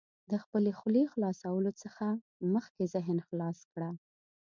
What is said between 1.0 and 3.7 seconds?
خلاصولو څخه مخکې ذهن خلاص